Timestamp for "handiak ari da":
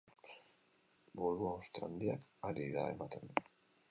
1.87-2.89